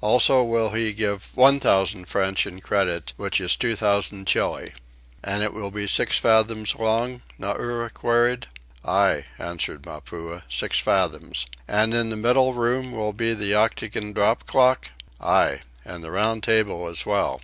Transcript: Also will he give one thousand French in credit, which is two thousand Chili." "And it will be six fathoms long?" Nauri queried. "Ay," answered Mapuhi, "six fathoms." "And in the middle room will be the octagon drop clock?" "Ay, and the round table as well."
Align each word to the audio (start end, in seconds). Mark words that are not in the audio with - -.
Also 0.00 0.42
will 0.42 0.70
he 0.70 0.94
give 0.94 1.36
one 1.36 1.60
thousand 1.60 2.06
French 2.08 2.46
in 2.46 2.58
credit, 2.62 3.12
which 3.18 3.38
is 3.38 3.54
two 3.54 3.76
thousand 3.76 4.26
Chili." 4.26 4.72
"And 5.22 5.42
it 5.42 5.52
will 5.52 5.70
be 5.70 5.86
six 5.86 6.18
fathoms 6.18 6.74
long?" 6.76 7.20
Nauri 7.38 7.90
queried. 7.92 8.46
"Ay," 8.82 9.26
answered 9.38 9.82
Mapuhi, 9.84 10.40
"six 10.48 10.78
fathoms." 10.78 11.46
"And 11.68 11.92
in 11.92 12.08
the 12.08 12.16
middle 12.16 12.54
room 12.54 12.92
will 12.92 13.12
be 13.12 13.34
the 13.34 13.54
octagon 13.54 14.14
drop 14.14 14.46
clock?" 14.46 14.90
"Ay, 15.20 15.60
and 15.84 16.02
the 16.02 16.10
round 16.10 16.44
table 16.44 16.88
as 16.88 17.04
well." 17.04 17.42